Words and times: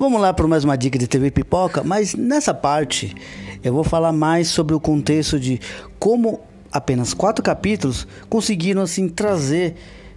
Vamos 0.00 0.18
lá 0.18 0.32
para 0.32 0.48
mais 0.48 0.64
uma 0.64 0.78
dica 0.78 0.98
de 0.98 1.06
TV 1.06 1.30
Pipoca, 1.30 1.84
mas 1.84 2.14
nessa 2.14 2.54
parte 2.54 3.14
eu 3.62 3.74
vou 3.74 3.84
falar 3.84 4.12
mais 4.12 4.48
sobre 4.48 4.74
o 4.74 4.80
contexto 4.80 5.38
de 5.38 5.60
como 5.98 6.40
apenas 6.72 7.12
quatro 7.12 7.44
capítulos 7.44 8.08
conseguiram 8.26 8.80
assim 8.80 9.10
trazer 9.10 9.74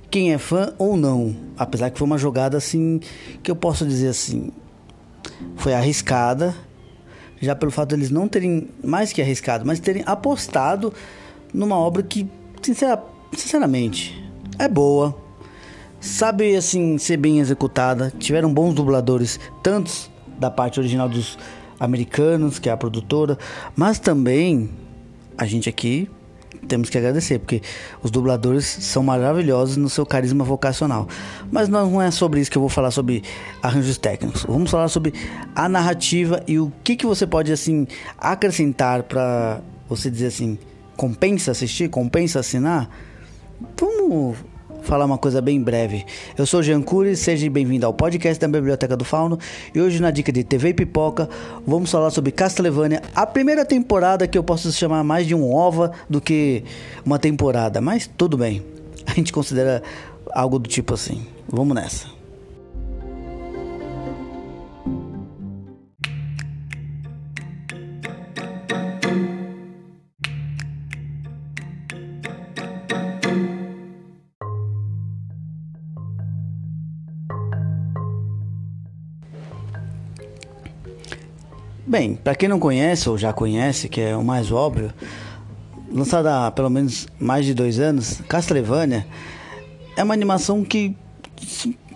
quem 0.09 0.31
é 0.31 0.37
fã 0.37 0.73
ou 0.77 0.95
não, 0.95 1.35
apesar 1.57 1.89
que 1.89 1.99
foi 1.99 2.05
uma 2.05 2.17
jogada 2.17 2.55
assim 2.55 3.01
que 3.43 3.51
eu 3.51 3.57
posso 3.57 3.85
dizer 3.85 4.07
assim 4.07 4.53
foi 5.57 5.73
arriscada, 5.73 6.55
já 7.41 7.53
pelo 7.53 7.69
fato 7.69 7.89
deles 7.89 8.09
não 8.09 8.25
terem 8.25 8.69
mais 8.81 9.11
que 9.11 9.21
arriscado, 9.21 9.65
mas 9.65 9.81
terem 9.81 10.01
apostado 10.05 10.93
numa 11.53 11.77
obra 11.77 12.01
que 12.01 12.25
sincera, 12.61 13.03
sinceramente 13.35 14.17
é 14.57 14.69
boa, 14.69 15.22
sabe 16.03 16.53
assim 16.53 16.97
ser 16.97 17.15
bem 17.15 17.39
executada, 17.39 18.11
tiveram 18.19 18.53
bons 18.53 18.73
dubladores, 18.73 19.39
tantos 19.63 20.11
da 20.37 20.51
parte 20.51 20.77
original 20.77 21.07
dos 21.07 21.37
americanos, 21.79 22.59
que 22.59 22.67
é 22.67 22.73
a 22.73 22.77
produtora, 22.77 23.37
mas 23.73 23.99
também 23.99 24.69
a 25.37 25.45
gente 25.45 25.69
aqui 25.69 26.09
temos 26.67 26.89
que 26.89 26.97
agradecer, 26.97 27.39
porque 27.39 27.61
os 28.01 28.11
dubladores 28.11 28.65
são 28.65 29.01
maravilhosos 29.01 29.77
no 29.77 29.89
seu 29.89 30.05
carisma 30.05 30.43
vocacional. 30.43 31.07
Mas 31.49 31.69
não 31.69 32.01
é 32.01 32.11
sobre 32.11 32.41
isso 32.41 32.51
que 32.51 32.57
eu 32.57 32.61
vou 32.61 32.69
falar 32.69 32.91
sobre 32.91 33.23
arranjos 33.61 33.97
técnicos. 33.97 34.43
Vamos 34.43 34.71
falar 34.71 34.89
sobre 34.89 35.13
a 35.55 35.67
narrativa 35.69 36.43
e 36.47 36.59
o 36.59 36.71
que, 36.83 36.95
que 36.95 37.05
você 37.05 37.25
pode 37.25 37.51
assim 37.51 37.87
acrescentar 38.17 39.03
para 39.03 39.61
você 39.87 40.09
dizer 40.09 40.27
assim, 40.27 40.57
compensa 40.95 41.51
assistir, 41.51 41.89
compensa 41.89 42.39
assinar. 42.39 42.89
Vamos 43.77 44.37
falar 44.83 45.05
uma 45.05 45.17
coisa 45.17 45.41
bem 45.41 45.61
breve. 45.61 46.05
Eu 46.37 46.45
sou 46.45 46.61
Jean 46.61 46.81
Cury, 46.81 47.15
seja 47.15 47.49
bem-vindo 47.49 47.85
ao 47.85 47.93
podcast 47.93 48.39
da 48.39 48.47
Biblioteca 48.47 48.95
do 48.95 49.05
Fauno 49.05 49.39
e 49.73 49.81
hoje 49.81 50.01
na 50.01 50.11
dica 50.11 50.31
de 50.31 50.43
TV 50.43 50.69
e 50.69 50.73
Pipoca 50.73 51.29
vamos 51.65 51.89
falar 51.89 52.11
sobre 52.11 52.31
Castlevania, 52.31 53.01
a 53.15 53.25
primeira 53.25 53.65
temporada 53.65 54.27
que 54.27 54.37
eu 54.37 54.43
posso 54.43 54.71
chamar 54.71 55.03
mais 55.03 55.25
de 55.25 55.33
um 55.33 55.53
ova 55.53 55.91
do 56.09 56.19
que 56.19 56.63
uma 57.05 57.17
temporada, 57.17 57.81
mas 57.81 58.09
tudo 58.17 58.37
bem. 58.37 58.61
A 59.05 59.13
gente 59.13 59.33
considera 59.33 59.81
algo 60.31 60.59
do 60.59 60.69
tipo 60.69 60.93
assim. 60.93 61.25
Vamos 61.49 61.75
nessa. 61.75 62.22
Bem, 81.85 82.15
para 82.15 82.33
quem 82.33 82.47
não 82.47 82.59
conhece 82.59 83.09
ou 83.09 83.17
já 83.17 83.33
conhece, 83.33 83.89
que 83.89 83.99
é 83.99 84.15
o 84.15 84.23
mais 84.23 84.51
óbvio, 84.51 84.93
lançada 85.91 86.47
há 86.47 86.51
pelo 86.51 86.69
menos 86.69 87.07
mais 87.19 87.45
de 87.45 87.53
dois 87.53 87.77
anos, 87.77 88.21
Castlevania 88.27 89.05
é 89.97 90.03
uma 90.03 90.13
animação 90.13 90.63
que, 90.63 90.95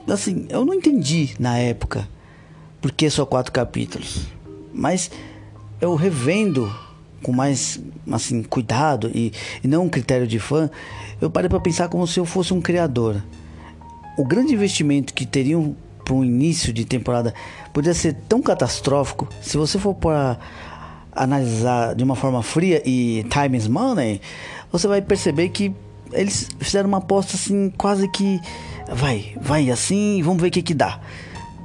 assim, 0.10 0.46
eu 0.50 0.66
não 0.66 0.74
entendi 0.74 1.34
na 1.40 1.58
época 1.58 2.08
porque 2.82 3.10
só 3.10 3.26
quatro 3.26 3.52
capítulos, 3.52 4.28
mas 4.74 5.10
eu 5.80 5.96
revendo 5.96 6.70
com 7.24 7.32
mais 7.32 7.80
assim 8.12 8.44
cuidado 8.44 9.10
e, 9.14 9.32
e 9.64 9.68
não 9.68 9.86
um 9.86 9.90
critério 9.90 10.28
de 10.28 10.38
fã, 10.38 10.70
eu 11.20 11.30
parei 11.30 11.50
para 11.50 11.60
pensar 11.60 11.88
como 11.88 12.06
se 12.06 12.20
eu 12.20 12.26
fosse 12.26 12.54
um 12.54 12.62
criador. 12.62 13.24
O 14.18 14.26
grande 14.26 14.54
investimento 14.54 15.14
que 15.14 15.26
teriam 15.26 15.76
para 16.08 16.16
um 16.16 16.24
início 16.24 16.72
de 16.72 16.86
temporada 16.86 17.34
podia 17.74 17.94
ser 17.94 18.16
tão 18.30 18.42
catastrófico 18.42 19.28
se 19.42 19.58
você 19.58 19.78
for 19.78 19.94
para 19.94 20.40
analisar 21.12 21.94
de 21.96 22.02
uma 22.02 22.16
forma 22.16 22.42
fria 22.42 22.82
e 22.86 23.26
time 23.30 23.58
is 23.58 23.68
money, 23.68 24.22
você 24.72 24.88
vai 24.88 25.02
perceber 25.02 25.50
que 25.50 25.76
eles 26.14 26.48
fizeram 26.60 26.88
uma 26.88 27.00
aposta 27.00 27.36
assim, 27.36 27.74
quase 27.78 28.08
que 28.08 28.40
vai, 28.90 29.36
vai 29.42 29.70
assim, 29.70 30.22
vamos 30.24 30.42
ver 30.42 30.48
o 30.48 30.52
que 30.52 30.62
que 30.62 30.74
dá. 30.74 31.02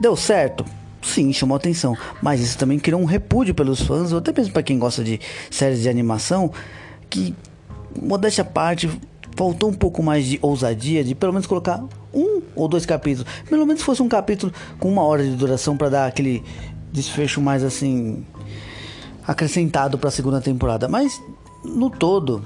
Deu 0.00 0.16
certo? 0.16 0.64
Sim, 1.02 1.32
chamou 1.32 1.56
atenção, 1.56 1.96
mas 2.20 2.40
isso 2.40 2.58
também 2.58 2.78
criou 2.78 3.00
um 3.00 3.04
repúdio 3.04 3.54
pelos 3.54 3.80
fãs, 3.80 4.10
ou 4.10 4.18
até 4.18 4.32
mesmo 4.32 4.52
para 4.52 4.62
quem 4.62 4.78
gosta 4.78 5.04
de 5.04 5.20
séries 5.50 5.82
de 5.82 5.88
animação, 5.88 6.50
que 7.08 7.34
modéstia 8.00 8.42
à 8.42 8.44
parte, 8.44 8.88
faltou 9.36 9.70
um 9.70 9.74
pouco 9.74 10.02
mais 10.02 10.26
de 10.26 10.38
ousadia, 10.42 11.02
de 11.02 11.14
pelo 11.14 11.32
menos 11.32 11.46
colocar 11.46 11.82
um 12.12 12.42
ou 12.54 12.68
dois 12.68 12.86
capítulos. 12.86 13.30
Pelo 13.48 13.66
menos 13.66 13.82
fosse 13.82 14.02
um 14.02 14.08
capítulo 14.08 14.52
com 14.78 14.90
uma 14.90 15.02
hora 15.02 15.22
de 15.22 15.34
duração 15.34 15.76
para 15.76 15.88
dar 15.88 16.06
aquele 16.06 16.42
desfecho 16.92 17.40
mais 17.40 17.64
assim 17.64 18.24
acrescentado 19.26 19.98
para 19.98 20.08
a 20.08 20.12
segunda 20.12 20.40
temporada. 20.40 20.88
Mas 20.88 21.20
no 21.64 21.88
todo, 21.88 22.44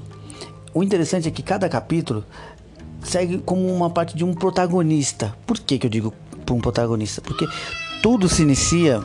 o 0.73 0.83
interessante 0.83 1.27
é 1.27 1.31
que 1.31 1.43
cada 1.43 1.67
capítulo 1.67 2.23
segue 3.01 3.39
como 3.39 3.67
uma 3.73 3.89
parte 3.89 4.15
de 4.15 4.23
um 4.23 4.33
protagonista. 4.33 5.35
Por 5.45 5.59
que, 5.59 5.77
que 5.77 5.87
eu 5.87 5.91
digo 5.91 6.13
para 6.45 6.55
um 6.55 6.59
protagonista? 6.59 7.21
Porque 7.21 7.47
tudo 8.01 8.29
se 8.29 8.41
inicia 8.43 9.01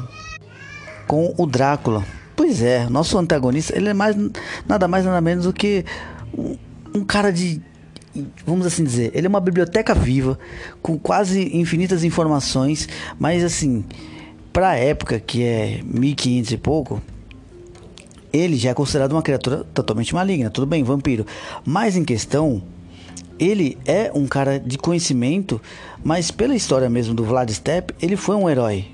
com 1.06 1.34
o 1.36 1.46
Drácula. 1.46 2.04
Pois 2.36 2.62
é, 2.62 2.88
nosso 2.88 3.18
antagonista 3.18 3.76
ele 3.76 3.88
é 3.88 3.94
mais 3.94 4.16
nada 4.66 4.88
mais 4.88 5.04
nada 5.04 5.20
menos 5.20 5.44
do 5.44 5.52
que 5.52 5.84
um, 6.36 6.56
um 6.94 7.04
cara 7.04 7.32
de 7.32 7.60
vamos 8.46 8.66
assim 8.66 8.84
dizer, 8.84 9.10
ele 9.14 9.26
é 9.26 9.28
uma 9.28 9.40
biblioteca 9.40 9.94
viva 9.94 10.38
com 10.80 10.98
quase 10.98 11.56
infinitas 11.56 12.04
informações, 12.04 12.88
mas 13.18 13.42
assim, 13.42 13.84
para 14.52 14.70
a 14.70 14.76
época 14.76 15.18
que 15.18 15.42
é 15.42 15.80
1500 15.84 16.52
e 16.52 16.56
pouco, 16.58 17.02
ele 18.32 18.56
já 18.56 18.70
é 18.70 18.74
considerado 18.74 19.12
uma 19.12 19.22
criatura 19.22 19.64
totalmente 19.74 20.14
maligna, 20.14 20.50
tudo 20.50 20.66
bem, 20.66 20.82
vampiro. 20.82 21.26
Mas 21.64 21.96
em 21.96 22.04
questão, 22.04 22.62
ele 23.38 23.78
é 23.84 24.10
um 24.14 24.26
cara 24.26 24.58
de 24.58 24.78
conhecimento, 24.78 25.60
mas 26.02 26.30
pela 26.30 26.54
história 26.54 26.88
mesmo 26.88 27.14
do 27.14 27.24
Vlad 27.24 27.50
Step, 27.50 27.94
ele 28.00 28.16
foi 28.16 28.36
um 28.36 28.48
herói 28.48 28.86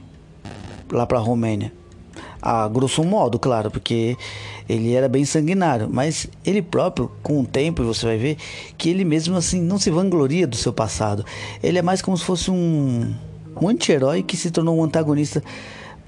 lá 0.91 1.07
para 1.07 1.19
a 1.19 1.21
Romênia 1.21 1.73
a 2.41 2.69
grosso 2.69 3.03
modo, 3.05 3.39
claro, 3.39 3.71
porque 3.71 4.17
ele 4.69 4.95
era 4.95 5.09
bem 5.09 5.25
sanguinário, 5.25 5.89
mas 5.91 6.29
ele 6.45 6.63
próprio, 6.63 7.11
com 7.23 7.41
o 7.41 7.47
tempo, 7.47 7.83
você 7.85 8.07
vai 8.07 8.19
ver 8.19 8.37
que 8.77 8.89
ele 8.89 9.05
mesmo 9.05 9.37
assim 9.37 9.61
não 9.61 9.79
se 9.79 9.91
vangloria 9.91 10.47
do 10.47 10.57
seu 10.57 10.73
passado. 10.73 11.25
Ele 11.63 11.79
é 11.79 11.83
mais 11.83 12.01
como 12.03 12.17
se 12.17 12.25
fosse 12.25 12.51
um, 12.51 13.15
um 13.61 13.69
anti-herói 13.69 14.23
que 14.23 14.37
se 14.37 14.51
tornou 14.51 14.79
um 14.79 14.85
antagonista 14.85 15.43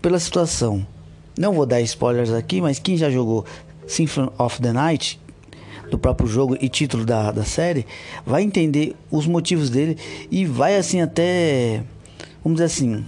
pela 0.00 0.18
situação. 0.18 0.86
Não 1.38 1.54
vou 1.54 1.66
dar 1.66 1.80
spoilers 1.80 2.30
aqui, 2.30 2.60
mas 2.60 2.78
quem 2.78 2.96
já 2.96 3.10
jogou 3.10 3.44
Symphony 3.86 4.30
of 4.38 4.60
the 4.60 4.72
Night, 4.72 5.20
do 5.90 5.98
próprio 5.98 6.28
jogo 6.28 6.56
e 6.60 6.68
título 6.68 7.04
da, 7.04 7.32
da 7.32 7.44
série, 7.44 7.84
vai 8.24 8.42
entender 8.42 8.94
os 9.10 9.26
motivos 9.26 9.70
dele 9.70 9.96
e 10.30 10.44
vai 10.44 10.76
assim 10.76 11.00
até, 11.00 11.82
vamos 12.44 12.60
dizer 12.60 12.66
assim, 12.66 13.04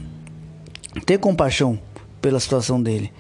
ter 1.07 1.19
compaixão 1.19 1.79
pela 2.23 2.41
situação 2.41 2.81
dele. 2.81 3.13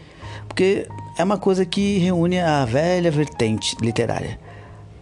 Porque 0.48 0.86
é 1.18 1.24
uma 1.24 1.36
coisa 1.36 1.66
que 1.66 1.98
reúne 1.98 2.40
a 2.40 2.64
velha 2.64 3.10
vertente 3.10 3.76
literária: 3.82 4.38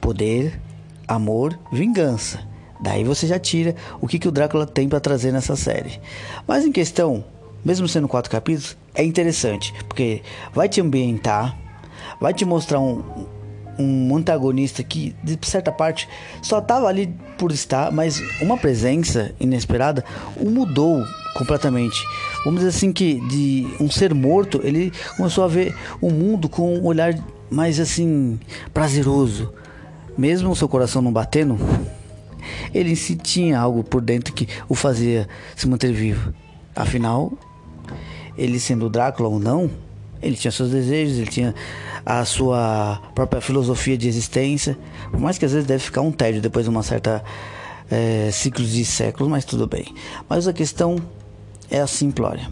poder, 0.00 0.60
amor, 1.06 1.56
vingança. 1.70 2.40
Daí 2.80 3.04
você 3.04 3.26
já 3.26 3.38
tira 3.38 3.76
o 4.00 4.08
que, 4.08 4.18
que 4.18 4.26
o 4.26 4.32
Drácula 4.32 4.66
tem 4.66 4.88
para 4.88 4.98
trazer 4.98 5.30
nessa 5.32 5.54
série. 5.54 6.00
Mas 6.48 6.64
em 6.64 6.72
questão, 6.72 7.22
mesmo 7.62 7.86
sendo 7.86 8.08
quatro 8.08 8.30
capítulos, 8.30 8.76
é 8.94 9.04
interessante, 9.04 9.74
porque 9.86 10.22
vai 10.54 10.66
te 10.66 10.80
ambientar, 10.80 11.56
vai 12.18 12.32
te 12.32 12.46
mostrar 12.46 12.80
um, 12.80 13.04
um 13.78 14.16
antagonista 14.16 14.82
que, 14.82 15.14
de 15.22 15.38
certa 15.46 15.70
parte, 15.70 16.08
só 16.40 16.58
estava 16.58 16.86
ali 16.86 17.14
por 17.36 17.52
estar, 17.52 17.92
mas 17.92 18.22
uma 18.40 18.56
presença 18.56 19.34
inesperada 19.38 20.02
o 20.36 20.48
mudou 20.48 21.04
completamente. 21.34 22.04
Vamos 22.44 22.60
dizer 22.60 22.76
assim 22.76 22.92
que 22.92 23.20
de 23.28 23.66
um 23.80 23.90
ser 23.90 24.14
morto, 24.14 24.60
ele 24.62 24.92
começou 25.16 25.44
a 25.44 25.48
ver 25.48 25.74
o 26.00 26.10
mundo 26.10 26.48
com 26.48 26.76
um 26.78 26.84
olhar 26.84 27.14
mais 27.50 27.80
assim 27.80 28.38
prazeroso. 28.72 29.52
Mesmo 30.16 30.50
o 30.50 30.56
seu 30.56 30.68
coração 30.68 31.00
não 31.00 31.12
batendo, 31.12 31.58
ele 32.74 32.94
si 32.96 33.16
tinha 33.16 33.58
algo 33.58 33.82
por 33.82 34.00
dentro 34.00 34.32
que 34.32 34.48
o 34.68 34.74
fazia 34.74 35.28
se 35.56 35.68
manter 35.68 35.92
vivo. 35.92 36.34
Afinal, 36.74 37.32
ele 38.36 38.58
sendo 38.60 38.88
Drácula 38.88 39.28
ou 39.28 39.38
não, 39.38 39.70
ele 40.22 40.36
tinha 40.36 40.50
seus 40.50 40.70
desejos, 40.70 41.18
ele 41.18 41.30
tinha 41.30 41.54
a 42.04 42.24
sua 42.24 43.00
própria 43.14 43.40
filosofia 43.40 43.96
de 43.96 44.08
existência. 44.08 44.76
Por 45.10 45.20
mais 45.20 45.38
que 45.38 45.44
às 45.44 45.52
vezes 45.52 45.66
deve 45.66 45.82
ficar 45.82 46.00
um 46.00 46.12
tédio 46.12 46.40
depois 46.40 46.64
de 46.64 46.70
uma 46.70 46.82
certa 46.82 47.22
é, 47.90 48.30
ciclos 48.32 48.70
de 48.70 48.84
séculos, 48.84 49.30
mas 49.30 49.44
tudo 49.44 49.66
bem. 49.66 49.86
Mas 50.28 50.46
a 50.46 50.52
questão 50.52 50.96
é 51.70 51.80
a 51.80 51.86
simplória. 51.86 52.50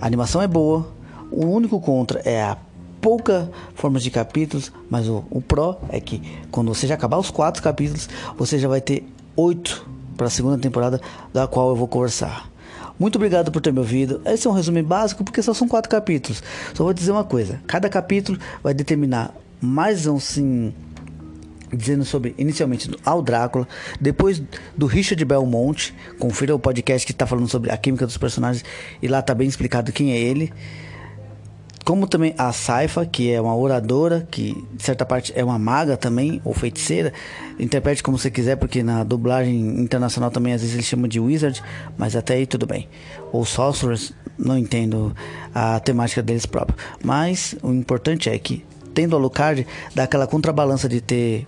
A 0.00 0.06
animação 0.06 0.42
é 0.42 0.46
boa, 0.46 0.88
o 1.30 1.46
único 1.46 1.80
contra 1.80 2.20
é 2.20 2.42
a 2.42 2.56
pouca 3.00 3.50
forma 3.74 3.98
de 3.98 4.10
capítulos, 4.10 4.72
mas 4.90 5.08
o, 5.08 5.24
o 5.30 5.40
pró 5.40 5.78
é 5.88 6.00
que 6.00 6.22
quando 6.50 6.74
você 6.74 6.86
já 6.86 6.94
acabar 6.94 7.18
os 7.18 7.30
quatro 7.30 7.62
capítulos, 7.62 8.08
você 8.36 8.58
já 8.58 8.68
vai 8.68 8.80
ter 8.80 9.06
oito 9.36 9.86
para 10.16 10.26
a 10.26 10.30
segunda 10.30 10.58
temporada, 10.58 11.00
da 11.32 11.46
qual 11.46 11.70
eu 11.70 11.76
vou 11.76 11.86
conversar. 11.86 12.50
Muito 12.98 13.16
obrigado 13.16 13.52
por 13.52 13.62
ter 13.62 13.72
me 13.72 13.78
ouvido. 13.78 14.20
Esse 14.24 14.48
é 14.48 14.50
um 14.50 14.52
resumo 14.52 14.82
básico 14.82 15.22
porque 15.22 15.40
só 15.40 15.54
são 15.54 15.68
quatro 15.68 15.88
capítulos. 15.88 16.42
Só 16.74 16.82
vou 16.82 16.92
dizer 16.92 17.12
uma 17.12 17.22
coisa: 17.22 17.60
cada 17.66 17.88
capítulo 17.88 18.36
vai 18.60 18.74
determinar 18.74 19.32
mais 19.60 20.06
um 20.06 20.18
sim 20.18 20.74
dizendo 21.72 22.04
sobre 22.04 22.34
inicialmente 22.38 22.90
ao 23.04 23.22
Drácula, 23.22 23.66
depois 24.00 24.42
do 24.76 24.86
Richard 24.86 25.22
Belmont, 25.24 25.94
confira 26.18 26.54
o 26.54 26.58
podcast 26.58 27.06
que 27.06 27.12
está 27.12 27.26
falando 27.26 27.48
sobre 27.48 27.70
a 27.70 27.76
química 27.76 28.06
dos 28.06 28.16
personagens 28.16 28.64
e 29.02 29.08
lá 29.08 29.20
está 29.20 29.34
bem 29.34 29.48
explicado 29.48 29.92
quem 29.92 30.12
é 30.12 30.18
ele 30.18 30.52
como 31.88 32.06
também 32.06 32.34
a 32.36 32.52
Saifa, 32.52 33.06
que 33.06 33.32
é 33.32 33.40
uma 33.40 33.56
oradora, 33.56 34.28
que 34.30 34.52
de 34.74 34.82
certa 34.82 35.06
parte 35.06 35.32
é 35.34 35.42
uma 35.42 35.58
maga 35.58 35.96
também, 35.96 36.38
ou 36.44 36.52
feiticeira, 36.52 37.14
interprete 37.58 38.02
como 38.02 38.18
você 38.18 38.30
quiser, 38.30 38.56
porque 38.56 38.82
na 38.82 39.02
dublagem 39.02 39.80
internacional 39.80 40.30
também 40.30 40.52
às 40.52 40.60
vezes 40.60 40.74
eles 40.74 40.84
chamam 40.84 41.08
de 41.08 41.18
Wizard, 41.18 41.62
mas 41.96 42.14
até 42.14 42.34
aí 42.34 42.46
tudo 42.46 42.66
bem. 42.66 42.86
Ou 43.32 43.42
Sorcerers, 43.46 44.12
não 44.38 44.58
entendo 44.58 45.16
a 45.54 45.80
temática 45.80 46.22
deles 46.22 46.44
próprios. 46.44 46.78
Mas 47.02 47.56
o 47.62 47.72
importante 47.72 48.28
é 48.28 48.38
que, 48.38 48.62
tendo 48.92 49.16
a 49.16 49.18
Lucard, 49.18 49.66
dá 49.94 50.02
aquela 50.02 50.26
contrabalança 50.26 50.90
de 50.90 51.00
ter. 51.00 51.46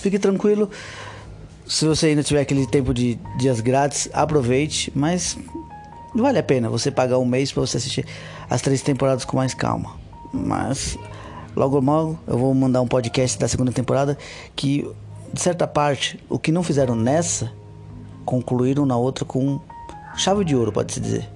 Fique 0.00 0.18
tranquilo. 0.18 0.70
Se 1.66 1.84
você 1.84 2.08
ainda 2.08 2.22
tiver 2.22 2.40
aquele 2.40 2.66
tempo 2.66 2.92
de 2.92 3.18
dias 3.38 3.60
grátis, 3.60 4.08
aproveite, 4.12 4.92
mas 4.94 5.38
vale 6.14 6.38
a 6.38 6.42
pena 6.42 6.68
você 6.68 6.90
pagar 6.90 7.18
um 7.18 7.24
mês 7.24 7.52
para 7.52 7.60
você 7.60 7.76
assistir 7.76 8.04
as 8.48 8.60
três 8.60 8.82
temporadas 8.82 9.24
com 9.24 9.36
mais 9.36 9.54
calma. 9.54 9.92
Mas 10.32 10.98
logo 11.54 11.80
logo 11.80 12.18
eu 12.26 12.38
vou 12.38 12.52
mandar 12.54 12.80
um 12.80 12.88
podcast 12.88 13.38
da 13.38 13.46
segunda 13.46 13.70
temporada 13.70 14.18
que 14.56 14.90
de 15.32 15.40
certa 15.40 15.66
parte 15.66 16.18
o 16.28 16.38
que 16.38 16.50
não 16.50 16.62
fizeram 16.62 16.96
nessa 16.96 17.52
concluíram 18.24 18.84
na 18.84 18.96
outra 18.96 19.24
com 19.24 19.60
chave 20.16 20.44
de 20.44 20.56
ouro, 20.56 20.72
pode 20.72 20.92
se 20.92 21.00
dizer. 21.00 21.28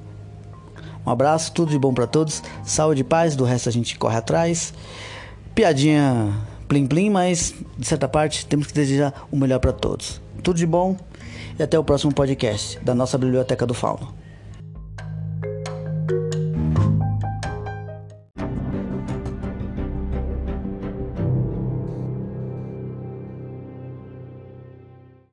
Um 1.07 1.11
abraço, 1.11 1.53
tudo 1.53 1.71
de 1.71 1.79
bom 1.79 1.93
para 1.93 2.07
todos, 2.07 2.43
saúde 2.65 3.03
e 3.03 3.05
paz, 3.05 3.37
do 3.37 3.45
resto 3.45 3.69
a 3.69 3.73
gente 3.73 3.99
corre 3.99 4.17
atrás. 4.17 4.73
Piadinha 5.55 6.33
plim 6.75 6.87
plim, 6.87 7.11
mas 7.11 7.55
de 7.79 7.87
certa 7.87 8.09
parte 8.09 8.45
temos 8.47 8.67
que 8.67 8.75
desejar 8.75 9.27
o 9.31 9.37
melhor 9.37 9.61
para 9.61 9.73
todos. 9.73 10.21
Tudo 10.43 10.57
de 10.57 10.67
bom 10.67 10.97
e 11.57 11.63
até 11.63 11.79
o 11.79 11.85
próximo 11.85 12.13
podcast 12.13 12.81
da 12.81 12.95
nossa 12.95 13.17
Biblioteca 13.17 13.65
do 13.65 13.75
Fauno. 13.75 14.13